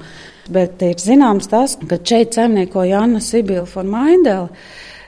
Bet 0.52 0.82
ir 0.84 1.00
zināms 1.00 1.48
tas, 1.52 1.78
ka 1.88 1.96
šeit 1.98 2.36
saimniekoja 2.36 3.00
Anna 3.06 3.22
Sibila 3.24 3.64
von 3.72 3.88
Maindela. 3.92 4.50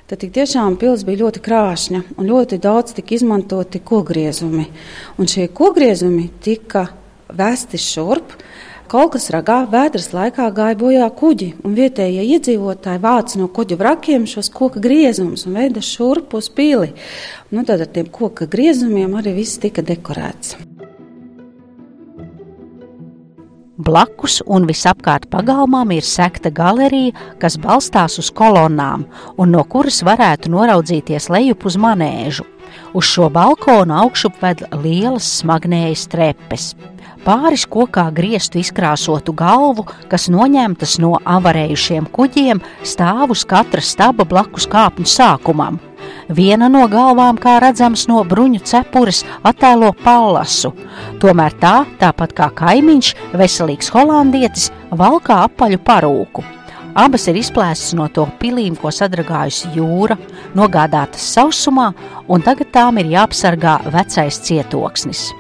Tad 0.08 0.24
tiešām 0.36 0.76
pils 0.80 1.04
bija 1.08 1.24
ļoti 1.24 1.42
krāšņa 1.44 2.02
un 2.20 2.28
ļoti 2.28 2.60
daudz 2.64 2.96
tika 2.96 3.16
izmantoti 3.16 3.82
kogriezumi. 3.84 4.66
Un 5.18 5.32
šie 5.32 5.48
kogriezumi 5.56 6.28
tika 6.44 6.86
vesti 7.34 7.80
šurp. 7.82 8.36
Kolkas 8.94 9.30
ragā 9.34 9.64
vētras 9.72 10.12
laikā 10.14 10.50
gāja 10.54 10.78
bojā 10.78 11.08
kuģi, 11.18 11.48
un 11.66 11.74
vietējie 11.74 12.28
iedzīvotāji 12.36 13.02
vāca 13.02 13.40
no 13.42 13.48
kuģu 13.50 13.80
vrakiem 13.80 14.28
šos 14.30 14.52
koku 14.54 14.84
griezumus 14.84 15.48
un 15.50 15.58
veida 15.58 15.82
šurp 15.82 16.36
uz 16.38 16.52
pili. 16.54 16.92
Nu, 17.50 17.66
tad 17.66 17.82
ar 17.82 17.90
tiem 17.96 18.12
koku 18.14 18.46
griezumiem 18.52 19.18
arī 19.18 19.34
viss 19.40 19.58
tika 19.64 19.82
dekorēts. 19.82 20.73
Blakus 23.74 24.36
un 24.46 24.68
visapkārt 24.70 25.32
pagalmām 25.34 25.90
ir 25.96 26.06
sekta 26.06 26.52
galerija, 26.54 27.16
kas 27.42 27.56
balstās 27.58 28.20
uz 28.22 28.28
kolonnām 28.30 29.08
un 29.34 29.50
no 29.50 29.64
kuras 29.66 30.04
varētu 30.06 30.52
noraudzīties 30.54 31.26
lejup 31.34 31.66
uz 31.66 31.78
manēžu. 31.82 32.46
Uz 32.94 33.10
šo 33.10 33.32
balkonu 33.34 33.96
augšup 33.98 34.38
ved 34.44 34.62
lielas 34.84 35.26
smagnējas 35.40 36.06
trepes. 36.12 36.68
Pāris 37.26 37.64
kokā 37.66 38.12
grieztu 38.14 38.62
izkrāsotu 38.62 39.34
galvu, 39.34 39.88
kas 40.12 40.30
noņemtas 40.30 41.00
no 41.02 41.16
avarējušiem 41.26 42.12
kuģiem, 42.14 42.62
stāv 42.86 43.34
uz 43.34 43.42
katra 43.42 43.82
staba 43.82 44.28
blakus 44.28 44.70
kāpņu 44.70 45.10
sākumam. 45.10 45.82
Viena 46.30 46.70
no 46.72 46.86
galvām, 46.88 47.38
kā 47.42 47.58
redzams 47.64 48.06
no 48.08 48.22
bruņu 48.24 48.64
cepures, 48.64 49.24
attēlo 49.44 49.92
pallasu. 50.04 50.74
Tomēr 51.20 51.56
tā, 51.60 51.76
tāpat 52.00 52.36
kā 52.38 52.50
kaimiņš, 52.56 53.14
veselīgs 53.40 53.92
holandietis, 53.94 54.72
valkā 54.92 55.44
apaļu 55.50 55.82
parūku. 55.84 56.46
Abas 56.94 57.26
ir 57.28 57.40
izplēstas 57.42 57.96
no 57.98 58.06
to 58.14 58.28
pilīm, 58.40 58.76
ko 58.78 58.92
sadragājusi 58.94 59.74
jūra, 59.74 60.18
nogādātas 60.54 61.26
sausumā, 61.36 61.90
un 62.30 62.46
tagad 62.46 62.70
tām 62.76 63.02
ir 63.02 63.10
jāapsargā 63.16 63.80
vecais 63.96 64.38
cietoksnis. 64.46 65.32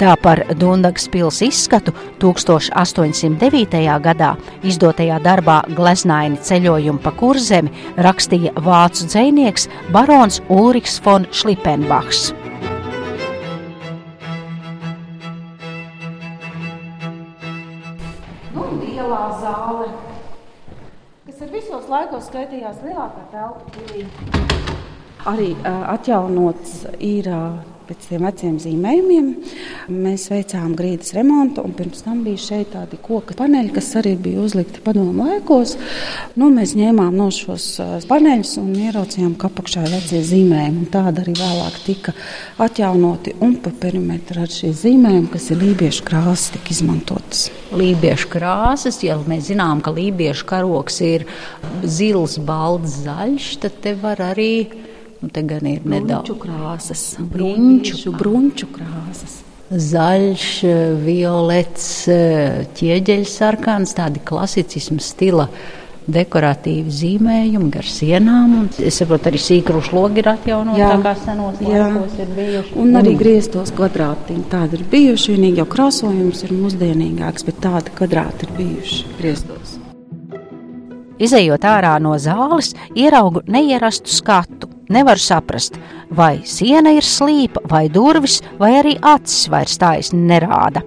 Tā 0.00 0.14
par 0.22 0.42
Dunkas 0.58 1.08
pilsētas 1.12 1.42
izskatu 1.46 1.92
1809. 2.22 3.82
gadā 4.04 4.32
izdotajā 4.66 5.18
darbā 5.24 5.62
Gleznaini 5.76 6.40
ceļojumu 6.40 7.02
pa 7.02 7.12
kurzemi 7.16 7.72
rakstīja 7.96 8.54
vācu 8.66 9.08
dzinieks 9.10 9.68
barons 9.92 10.40
Ulrichs 10.48 11.00
von 11.04 11.26
Šlipenbachs. 11.32 12.30
Nu, 18.54 18.70
lielā 18.80 19.24
zāle, 19.42 19.90
kas 21.26 21.44
ir 21.44 21.52
visos 21.52 21.92
laikos 21.92 22.30
skaitījās 22.30 22.80
lielākā 22.84 23.28
telpa 23.34 23.76
pilī. 23.76 24.08
Arī 25.26 25.54
atjaunots 25.64 26.84
ir 27.02 27.30
pēc 27.86 28.08
tiem 28.10 28.24
veciem 28.26 28.54
zīmējumiem. 28.62 29.26
Mēs 29.94 30.26
veicām 30.32 30.74
grīdas 30.78 31.12
remontu, 31.14 31.62
un 31.62 31.74
pirms 31.76 32.02
tam 32.02 32.22
bija 32.26 32.40
šeit 32.42 32.72
tādi 32.74 32.98
koka 33.02 33.36
paneļi, 33.38 33.72
kas 33.76 33.92
arī 34.00 34.16
bija 34.18 34.42
uzlikti 34.42 34.82
padomu 34.82 35.14
laikos. 35.22 35.76
Nu, 36.38 36.48
mēs 36.54 36.74
ņēmām 36.78 37.14
no 37.18 37.28
šos 37.34 37.68
paneļus 38.10 38.56
un 38.62 38.72
ieraucījām, 38.88 39.36
ka 39.38 39.50
apakšā 39.50 39.84
ir 39.86 39.94
vecie 39.94 40.22
zīmējumi. 40.26 40.88
Tāda 40.94 41.22
arī 41.22 41.36
vēlāk 41.38 41.78
tika 41.86 42.16
atjaunoti, 42.66 43.36
un 43.46 43.54
pa 43.62 43.70
perimetru 43.84 44.42
ar 44.42 44.50
šie 44.52 44.72
zīmējumi, 44.74 45.30
kas 45.34 45.50
ir 45.54 45.62
lībiešu 45.62 46.08
krāsas, 46.08 46.48
tika 46.56 46.74
izmantotas. 46.74 47.46
Lībiešu 47.76 48.32
krāsas, 48.34 48.98
ja 49.06 49.18
mēs 49.30 49.52
zinām, 49.52 49.82
ka 49.84 49.94
lībiešu 49.94 50.46
karoks 50.50 51.00
ir 51.06 51.26
zils, 51.86 52.38
balts, 52.42 52.98
zaļš, 53.06 53.52
tad 53.62 53.78
te 53.84 53.94
var 54.02 54.22
arī, 54.32 54.52
nu 55.22 55.32
te 55.32 55.42
gan 55.46 55.66
ir 55.66 55.84
nedaudz. 55.84 56.28
Brunču 56.28 56.38
krāsas, 56.42 57.02
Brunču. 57.32 58.12
brunču, 58.12 58.70
krāsas. 58.74 59.40
Zaļš, 59.66 60.46
violets, 61.02 61.88
ķieģeļsarkans, 62.78 63.96
tādi 63.98 64.22
klasicismu 64.22 65.02
stila 65.02 65.48
dekoratīvi 66.06 66.92
zīmējumi 66.94 67.70
gar 67.74 67.88
sienām. 67.90 68.52
Un, 68.60 68.68
es 68.78 69.00
saprotu, 69.00 69.30
arī 69.30 69.40
sīkrušu 69.42 69.96
logi 69.96 70.22
ir 70.22 70.30
atjaunoti, 70.36 70.78
Jā. 70.80 70.92
tā 70.94 71.00
kā 71.02 71.14
senos 71.24 71.58
laikos 71.62 72.14
ir 72.22 72.30
bijuši. 72.36 72.76
Un 72.82 73.00
arī 73.00 73.16
grieztos 73.18 73.74
kvadrātiņi. 73.74 74.46
Tādi 74.52 74.78
ir 74.78 74.86
bijuši. 74.92 75.34
Vienīgi 75.34 75.62
jau 75.62 75.66
krāsojums 75.74 76.44
ir 76.46 76.54
mūsdienīgāks, 76.54 77.48
bet 77.48 77.60
tādi 77.66 77.96
kvadrāti 77.98 78.46
ir 78.46 78.54
bijuši 78.60 79.02
grieztos. 79.18 79.74
Izejot 81.18 81.64
ārā 81.64 81.96
no 82.02 82.14
zāles, 82.20 82.74
ieraugu 82.94 83.42
neierastu 83.50 84.12
skatu. 84.12 84.75
Nevaru 84.88 85.18
saprast, 85.18 85.74
vai 86.14 86.44
siena 86.46 86.92
ir 86.94 87.02
slīpa, 87.02 87.64
vai 87.66 87.88
durvis, 87.90 88.38
vai 88.60 88.76
arī 88.78 88.94
acis 89.02 89.48
vairs 89.50 89.80
taisni 89.82 90.20
nerāda. 90.28 90.84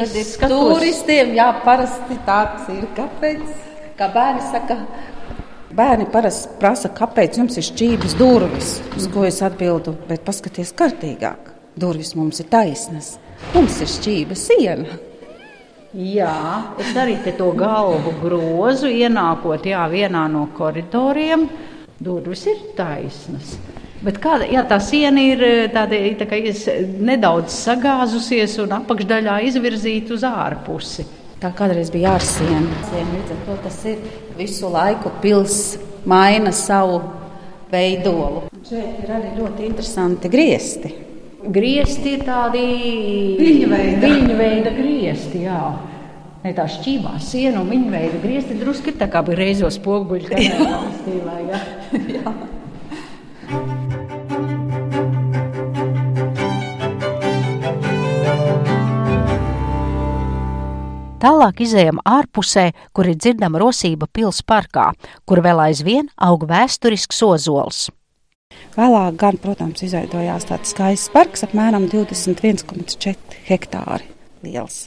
Tad 0.00 0.14
ir 0.16 0.24
skatos. 0.24 0.78
turistiem, 0.78 1.34
jā, 1.36 1.50
parasti 1.64 2.16
tāds 2.24 2.70
ir. 2.72 2.86
Kāpēc? 2.96 3.42
Kā 3.98 4.08
bērni 4.14 4.46
saka, 4.48 4.78
bērni 5.76 6.06
parasti 6.08 6.56
prasa, 6.62 6.88
kāpēc 6.88 7.36
jums 7.36 7.60
ir 7.60 7.68
šķības 7.68 8.16
durvis. 8.16 8.72
Uz 8.96 9.10
ko 9.12 9.26
es 9.28 9.42
atbildu, 9.44 9.98
bet 10.08 10.24
paskaties 10.24 10.72
kārtīgāk. 10.72 11.52
durvis 11.80 12.14
mums 12.14 12.40
ir 12.40 12.48
taisnas. 12.48 13.18
Mums 13.54 13.80
ir 13.80 13.88
šķība 13.88 14.36
siena. 14.36 15.09
Jā, 15.90 16.70
es 16.78 16.92
arī 16.94 17.16
te 17.24 17.32
to 17.34 17.48
galvu 17.58 18.12
grozu, 18.20 18.86
ienākot 18.86 19.64
jā, 19.66 19.82
vienā 19.90 20.28
no 20.30 20.44
koridoriem. 20.54 21.48
Durvis 22.00 22.44
ir 22.46 22.60
taisnas. 22.78 23.56
Bet 24.00 24.20
kā, 24.22 24.36
jā, 24.46 24.62
tā 24.70 24.78
siena 24.80 25.20
ir 25.20 25.42
tāda, 25.74 25.98
tā 26.22 26.28
kā, 26.30 26.38
nedaudz 27.02 27.52
sagāzusies 27.66 28.54
un 28.62 28.76
apakšdaļā 28.78 29.40
izvirzīta 29.50 30.14
uz 30.14 30.24
ārpusi. 30.24 31.08
Tā 31.42 31.50
kādreiz 31.58 31.90
bija 31.90 32.14
ārsiena. 32.14 32.80
Līdz 32.94 33.34
ar 33.34 33.44
to 33.48 33.58
tas 33.66 33.82
ir 33.90 34.00
visu 34.38 34.70
laiku 34.70 35.10
pils 35.20 35.60
maina 36.06 36.54
savu 36.54 37.02
veidolu. 37.72 38.46
Šeit 38.62 39.02
ir 39.02 39.14
arī 39.18 39.34
ļoti 39.40 39.66
interesanti 39.66 40.30
griesti. 40.30 41.09
Griesti 41.40 42.18
ir 42.18 42.24
tādi 42.26 42.62
viļņu 43.40 44.34
veida, 44.36 44.72
griesti. 44.76 45.46
Jā. 45.46 45.60
Ne 46.40 46.52
tā 46.56 46.66
šķībā 46.68 47.18
siena 47.20 47.60
un 47.62 47.68
viņa 47.72 47.92
veida 47.92 48.20
griezti 48.20 48.56
drusku 48.60 48.92
tā 48.96 49.08
kā 49.12 49.22
bija 49.24 49.40
reizos 49.40 49.76
spoguļi. 49.80 50.28
Jā. 50.36 50.80
Stīlā, 51.00 51.36
jā. 51.48 51.60
jā. 52.16 52.34
Tālāk 61.20 61.60
izējām 61.60 62.00
ārpusē, 62.08 62.70
kur 62.96 63.08
ir 63.08 63.16
dzirdama 63.20 63.60
rosība 63.60 64.08
pils 64.08 64.40
parkā, 64.40 64.90
kur 65.28 65.44
vēl 65.44 65.60
aizvien 65.68 66.08
aug 66.16 66.48
vēsturisks 66.48 67.20
ozols. 67.24 67.88
Vēlāk, 68.80 69.16
gan, 69.18 69.36
protams, 69.42 69.82
izveidojās 69.82 70.46
tāds 70.46 70.70
skaists 70.72 71.10
parks, 71.12 71.42
apmēram 71.42 71.88
21,4 71.90 73.40
hektāri 73.48 74.06
liels. 74.46 74.84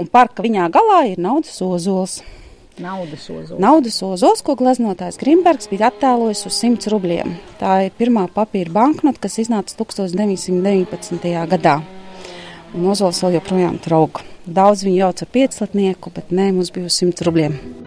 Un 0.00 0.08
parka 0.08 0.42
viņā 0.42 0.70
galā 0.72 1.02
ir 1.12 1.20
naudas 1.20 1.60
ozols. 1.62 2.22
Naudas 2.80 3.26
ozols. 3.28 3.60
Naudas 3.60 3.98
ozols, 4.06 4.40
ko 4.42 4.56
glaznotājs 4.56 5.20
Grimbergs 5.20 5.68
bija 5.68 5.90
attēlojis 5.90 6.46
uz 6.48 6.56
100 6.62 6.88
rubļiem. 6.94 7.34
Tā 7.60 7.74
ir 7.86 7.94
pirmā 7.98 8.24
papīra 8.32 8.72
banknota, 8.72 9.20
kas 9.26 9.36
iznāca 9.44 9.76
1919. 9.82 11.28
gadā. 11.52 11.76
Un 12.72 12.88
ozols 12.88 13.20
vēl 13.22 13.36
joprojām 13.36 13.76
trauka. 13.84 14.24
Daudz 14.48 14.86
viņu 14.88 15.02
jauca 15.04 15.28
pieclatnieku, 15.28 16.14
bet 16.16 16.32
nē, 16.32 16.48
mums 16.56 16.72
bija 16.72 16.88
100 16.88 17.28
rubļiem. 17.28 17.79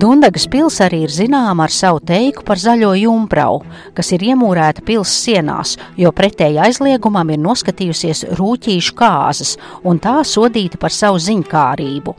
Dundagas 0.00 0.46
pils 0.48 0.78
arī 0.80 1.02
ir 1.04 1.12
zināma 1.12 1.66
ar 1.66 1.72
savu 1.74 1.98
teiku 2.08 2.40
par 2.46 2.56
zaļo 2.62 2.94
jumprau, 2.96 3.58
kas 3.92 4.14
ir 4.16 4.22
iemūrēta 4.30 4.80
pils 4.86 5.12
sienās, 5.26 5.74
jo 6.00 6.08
pretēji 6.16 6.56
aizliegumam 6.64 7.34
ir 7.34 7.42
noskatījusies 7.44 8.24
rūtīšu 8.38 8.96
kāzas 8.96 9.56
un 9.84 10.00
tā 10.00 10.22
sodīta 10.24 10.80
par 10.80 10.94
savu 10.96 11.20
ziņkārību. 11.20 12.16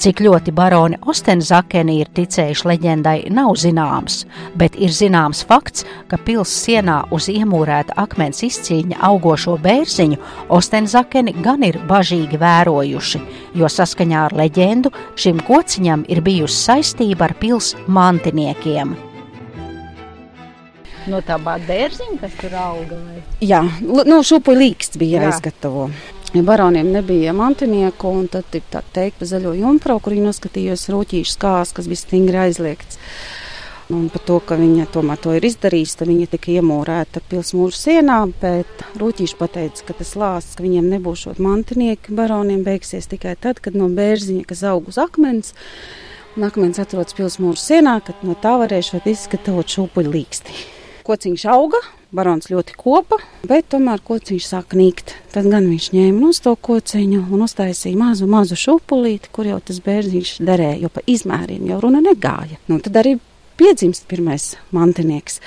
Cik 0.00 0.22
ļoti 0.24 0.52
baroni 0.56 0.96
Ostenzakeni 1.06 1.98
ir 2.00 2.08
ticējuši 2.16 2.66
leģendai, 2.70 3.16
nav 3.30 3.52
zināms, 3.60 4.22
bet 4.58 4.74
ir 4.80 4.90
zināms 4.94 5.42
fakts, 5.46 5.84
ka 6.08 6.16
pils 6.16 6.52
sienā 6.64 7.02
uz 7.14 7.28
iemūrēta 7.32 7.94
akmens 8.00 8.42
izcīņa 8.46 8.98
augošo 9.08 9.58
bērziņu 9.62 10.18
Ostenzakeni 10.56 11.36
gan 11.44 11.62
ir 11.68 11.78
bažīgi 11.90 12.40
vērojuši, 12.40 13.22
jo 13.60 13.70
saskaņā 13.70 14.24
ar 14.30 14.36
leģendu 14.40 14.92
šim 15.14 15.42
kociņam 15.46 16.06
ir 16.08 16.22
bijusi 16.24 16.58
saistība 16.70 17.28
ar 17.28 17.36
pils 17.38 17.74
mantiniekiem. 17.86 18.96
No 21.10 21.18
tā 21.26 21.36
bērziņa, 21.42 22.16
kas 22.22 22.34
tur 22.38 22.52
auga? 22.54 22.96
Vai? 22.96 23.22
Jā, 23.42 23.62
nu, 23.82 24.22
šūpuļu 24.22 24.66
līksts 24.66 25.00
bija 25.02 25.24
jāizgatavo. 25.26 25.88
Ja 25.90 26.11
baroniem 26.40 26.88
nebija 26.92 27.34
mantinieku, 27.36 28.08
un 28.08 28.28
tad 28.32 28.54
ir 28.56 28.64
tā 28.72 28.80
teikt 28.94 29.18
par 29.20 29.28
zaļo 29.28 29.52
jumprau, 29.58 29.98
kur 30.00 30.14
viņi 30.16 30.30
noskatījās 30.30 30.88
rūtīšu 30.88 31.34
skās, 31.34 31.74
kas 31.76 31.88
bija 31.90 32.00
stingri 32.00 32.40
aizliegts. 32.46 32.96
Un 33.92 34.06
par 34.08 34.22
to, 34.24 34.38
ka 34.40 34.56
viņa 34.56 34.86
tomēr 34.94 35.20
to 35.20 35.34
ir 35.36 35.44
izdarījusi, 35.44 35.98
tad 36.00 36.08
viņa 36.08 36.30
tika 36.32 36.54
iemūrēta 36.54 37.20
pilsmūža 37.28 37.76
sienā, 37.76 38.18
bet 38.40 38.84
rūtīši 38.96 39.36
pateica, 39.36 39.84
ka 39.90 39.98
tas 39.98 40.14
lāsts, 40.16 40.56
ka 40.56 40.64
viņiem 40.64 40.88
nebūs 40.94 41.26
šot 41.26 41.42
mantinieki 41.42 42.16
baroniem, 42.16 42.62
beigsies 42.64 43.10
tikai 43.12 43.34
tad, 43.36 43.60
kad 43.60 43.76
no 43.76 43.90
bērziņa, 43.92 44.46
kas 44.48 44.64
aug 44.70 44.88
uz 44.88 44.96
akmens, 45.02 45.52
un 46.38 46.48
akmens 46.48 46.80
atrodas 46.80 47.18
pilsmūža 47.18 47.60
sienā, 47.66 47.98
kad 48.06 48.24
no 48.24 48.38
tā 48.40 48.54
varēšu 48.62 49.02
izgatavot 49.04 49.68
šūpuļu 49.76 50.14
līksti. 50.16 50.56
Kociņš 51.04 51.44
auga, 51.52 51.82
barons 52.12 52.50
ļoti 52.52 52.76
kopa, 52.78 53.18
bet 53.48 53.70
tomēr 53.72 54.02
kociņš 54.04 54.46
sāk 54.52 54.76
nīkt. 54.78 55.14
Tad 55.32 55.48
gan 55.52 55.66
viņš 55.70 55.90
ņēma 55.96 56.20
no 56.20 56.32
to 56.44 56.54
kociņu 56.68 57.24
un 57.32 57.44
uztaisīja 57.46 57.98
mazu, 57.98 58.28
mazu 58.30 58.58
šūpulīti, 58.60 59.32
kur 59.32 59.48
jau 59.48 59.58
tas 59.64 59.80
bērziņš 59.84 60.36
derēja, 60.44 60.80
jo 60.84 60.92
pa 60.92 61.04
izmēriem 61.08 61.68
jau 61.70 61.80
runa 61.82 62.02
negāja. 62.04 62.60
Nu, 62.68 62.80
tad 62.84 63.00
arī 63.00 63.16
piedzimst 63.60 64.08
pirmais 64.10 64.52
mantinieks. 64.74 65.40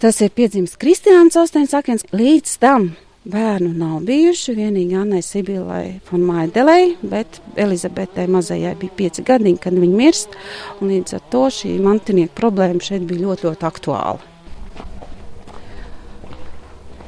Tas 0.00 0.20
ir 0.24 0.32
piedzimis 0.32 0.78
Kristiāns 0.80 1.36
Ostensakens. 1.36 2.06
Līdz 2.16 2.56
tam 2.62 2.92
bērnu 3.28 3.74
nav 3.76 4.00
bijuši. 4.08 4.54
Vienīgi 4.56 4.96
Annai 4.96 5.20
Sibilai 5.24 6.00
un 6.16 6.24
Maidelei, 6.24 6.94
bet 7.02 7.40
Elizabetei 7.60 8.24
mazajai 8.32 8.74
bija 8.80 8.96
pieci 8.96 9.24
gadiņi, 9.26 9.60
kad 9.60 9.76
viņa 9.76 10.00
mirst. 10.00 10.40
Līdz 10.80 11.20
ar 11.20 11.28
to 11.32 11.46
šī 11.60 11.76
mantinieka 11.84 12.36
problēma 12.40 12.80
šeit 12.84 13.04
bija 13.08 13.28
ļoti, 13.28 13.50
ļoti 13.50 13.68
aktuāla. 13.68 14.29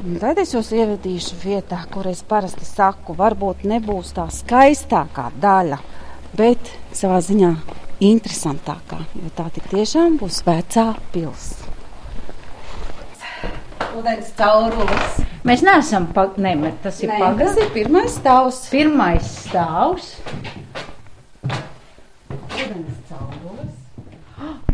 Tad 0.02 0.40
es 0.42 0.50
jūs 0.50 0.72
ievedīšu 0.74 1.36
vietā, 1.44 1.76
kur 1.86 2.08
es 2.10 2.24
parasti 2.26 2.66
saku, 2.66 3.14
varbūt 3.14 3.60
nebūs 3.70 4.08
tā 4.16 4.24
skaistākā 4.34 5.28
daļa, 5.38 5.78
bet 6.34 6.72
savā 6.90 7.20
ziņā 7.22 7.50
interesantākā, 8.02 8.98
jo 9.14 9.30
tā 9.36 9.46
tik 9.54 9.68
tiešām 9.70 10.16
būs 10.18 10.40
vecā 10.48 10.88
pilsēta. 11.14 11.70
Vodens 13.92 14.32
caurulis. 14.34 15.22
Mēs 15.46 15.62
neesam 15.62 16.10
pagaidām, 16.16 16.66
tas 16.82 16.98
ir 17.04 17.12
pagaidām. 17.12 17.38
Tas 17.44 17.62
ir 17.62 17.70
pirmais 17.76 18.18
stāvs. 18.18 18.58
Pirmais 18.74 19.30
stāvs. 19.44 20.16
Vodens 21.46 22.98
caurulis. 23.06 23.78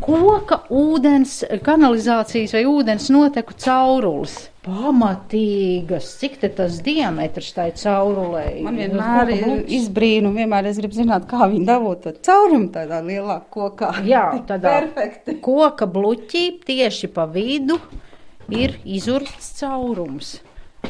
Koka, 0.09 0.63
ūdens, 0.73 1.43
kanalizācijas 1.61 2.55
vai 2.57 2.63
ūdens 2.65 3.11
noteku 3.13 3.53
caurulis 3.61 4.39
pamatīgas. 4.65 6.09
Cik 6.21 6.39
tas 6.57 6.79
diametrs 6.85 7.51
tai 7.57 7.69
caurulē? 7.77 8.47
Man 8.65 8.81
vienmēr 8.81 9.33
ir 9.35 9.53
izbrīnu, 9.79 10.33
vienmēr 10.37 10.71
es 10.71 10.81
gribu 10.81 10.97
zināt, 10.97 11.29
kā 11.29 11.49
viņi 11.51 11.69
dabū 11.69 11.95
to 12.05 12.15
caurumu 12.25 12.71
tādā 12.73 13.03
lielā 13.05 13.41
kokā. 13.53 13.93
Jā, 14.09 14.25
tādā 14.49 14.79
perfekti. 14.79 15.39
Koka 15.45 15.89
bluķī 15.93 16.45
tieši 16.65 17.13
pa 17.13 17.29
vidu 17.29 17.77
ir 18.49 18.79
izurts 18.89 19.53
caurums. 19.61 20.39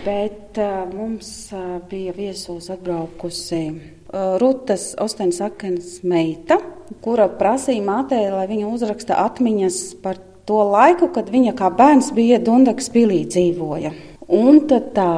Bet 0.05 0.59
uh, 0.63 0.85
mums 0.93 1.49
uh, 1.57 1.79
bija 1.91 2.13
viesos 2.15 2.69
atbraukusi 2.71 3.63
uh, 3.73 4.37
Rutas 4.39 4.93
Ostensakens 5.01 6.05
meita, 6.07 6.61
kura 7.05 7.29
prasīja 7.29 7.85
mātei, 7.85 8.25
lai 8.33 8.47
viņa 8.51 8.71
uzraksta 8.71 9.19
atmiņas 9.25 9.79
par 10.03 10.19
to 10.49 10.63
laiku, 10.65 11.11
kad 11.13 11.29
viņa 11.33 11.55
kā 11.59 11.69
bērns 11.75 12.11
bija 12.17 12.41
Dunkas 12.41 12.89
pilī 12.93 13.23
dzīvoja. 13.29 13.93
Un 14.29 14.63
tad 14.69 14.93
tā 14.97 15.13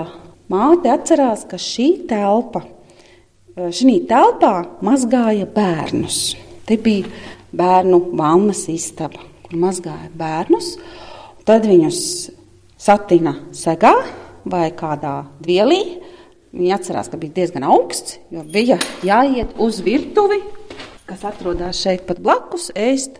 māte 0.50 0.90
atcerās, 0.90 1.46
ka 1.50 1.59
šī 1.59 2.06
telpa, 2.11 2.64
eh, 3.56 3.70
šī 3.70 4.06
telpā 4.11 4.54
mazgāja 4.83 5.46
bērnus. 5.46 6.37
Te 6.66 6.76
bija 6.76 7.06
bērnu 7.52 8.12
vannas 8.14 8.66
istaba, 8.68 9.22
kur 9.42 9.59
mazgāja 9.59 10.11
bērnus. 10.14 10.76
Tad 11.44 11.66
viņus 11.66 12.30
satina 12.78 13.35
segā 13.52 13.94
vai 14.44 14.70
kādā 14.70 15.24
dvielī. 15.42 16.00
Viņa 16.54 16.78
atcerās, 16.78 17.11
ka 17.11 17.16
bija 17.16 17.33
diezgan 17.33 17.62
augsts, 17.62 18.18
jo 18.30 18.42
bija 18.42 18.78
jāiet 19.06 19.54
uz 19.59 19.78
virtuvi, 19.80 20.40
kas 21.11 21.25
atrodas 21.27 21.81
šeit 21.83 22.05
pat 22.07 22.20
blakus, 22.23 22.68
ēst 22.79 23.18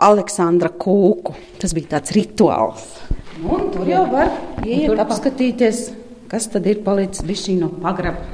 Aleksandra 0.00 0.70
kūku. 0.72 1.34
Tas 1.60 1.74
bija 1.76 1.98
tāds 1.98 2.14
rituāls. 2.16 2.86
Un 3.44 3.68
tur 3.74 3.88
jau 3.88 4.04
var 4.08 4.30
iet, 4.64 4.94
apskatīties, 4.98 5.82
kas 6.30 6.48
tad 6.52 6.66
ir 6.70 6.80
palicis 6.86 7.26
bišķi 7.28 7.58
no 7.60 7.68
pagraba. 7.82 8.24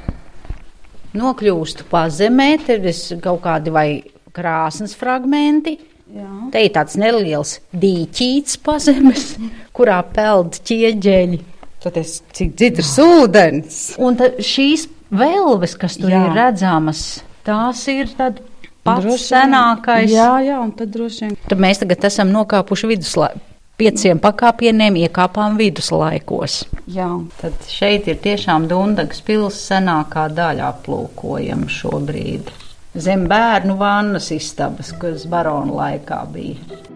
Nokļūstu 1.14 1.88
pazemē, 1.90 2.48
tad 2.66 2.86
ir 2.90 3.18
kaut 3.22 3.42
kādi 3.44 3.74
vai 3.74 3.88
krāsnes 4.34 4.94
fragmenti. 4.98 5.76
Jā. 6.14 6.30
Te 6.54 6.62
ir 6.62 6.72
tāds 6.74 6.94
neliels 7.00 7.58
dīķīts 7.74 8.58
pazemes, 8.62 9.28
kurā 9.76 9.98
peld 10.14 10.60
ķieģeļi. 10.68 11.42
Tad 11.82 11.98
es 12.00 12.20
cik 12.32 12.54
dzidrs 12.56 12.96
ūdens. 13.02 13.84
Un 14.00 14.16
šīs 14.38 14.86
velves, 15.10 15.74
kas 15.80 15.98
tur 15.98 16.12
Jā. 16.14 16.28
ir 16.28 16.38
redzamas, 16.38 17.24
tās 17.44 17.82
ir 17.92 18.14
tad 18.16 18.40
pats 18.84 19.04
droši 19.04 19.26
senākais. 19.32 20.12
Jā, 20.12 20.30
jā, 20.44 20.60
un 20.60 20.70
tad 20.76 20.92
droši 20.94 21.26
vien. 21.26 21.34
Tad 21.48 21.60
mēs 21.64 21.82
tagad 21.82 22.06
esam 22.10 22.30
nokāpuši 22.34 22.94
viduslaiku. 22.94 23.42
pieciem 23.80 24.20
pakāpieniem 24.22 24.94
iekāpām 25.02 25.56
viduslaikos. 25.58 26.60
Jā. 26.86 27.08
Tad 27.40 27.66
šeit 27.66 28.06
ir 28.06 28.20
tiešām 28.22 28.68
Dundagas 28.70 29.22
pils 29.26 29.58
senākā 29.66 30.28
daļa 30.30 30.68
aplūkojama 30.70 31.66
šobrīd. 31.66 32.52
Zem 32.94 33.26
bērnu 33.26 33.74
vannas 33.80 34.30
istabas, 34.30 34.92
kas 35.00 35.26
barona 35.26 35.74
laikā 35.80 36.20
bija. 36.30 36.93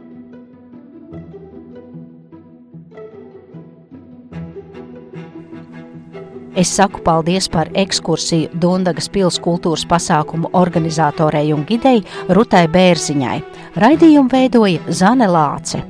Es 6.57 6.71
saku 6.77 7.01
paldies 7.05 7.49
par 7.49 7.69
ekskursiju 7.75 8.49
Dundagas 8.61 9.09
pils 9.13 9.39
kultūras 9.43 9.85
pasākumu 9.89 10.51
organizatorei 10.53 11.53
un 11.53 11.67
gidei 11.69 12.03
Rutai 12.29 12.67
Bērziņai. 12.73 13.39
Raidījumu 13.77 14.33
veidoja 14.33 14.81
Zane 14.91 15.29
Lāce. 15.29 15.85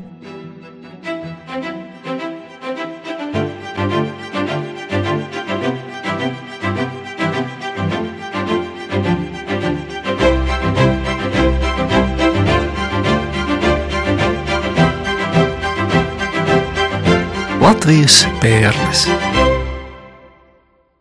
Latvijas 17.89 18.27
pērles. 18.41 19.28